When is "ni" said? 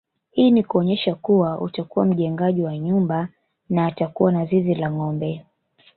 0.51-0.63